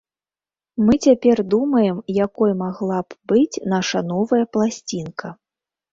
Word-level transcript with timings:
Мы 0.85 0.93
цяпер 1.07 1.37
думаем, 1.53 1.99
якой 2.25 2.51
магла 2.63 2.99
б 3.07 3.19
быць 3.33 3.63
наша 3.75 3.99
новая 4.11 4.45
пласцінка. 4.59 5.27